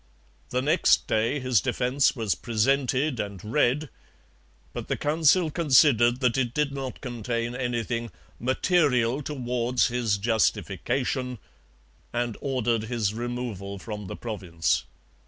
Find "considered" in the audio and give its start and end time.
5.51-6.21